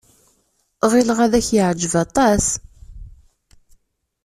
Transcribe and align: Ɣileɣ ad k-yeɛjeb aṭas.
Ɣileɣ 0.91 1.17
ad 1.25 1.33
k-yeɛjeb 1.45 1.93
aṭas. 2.03 2.45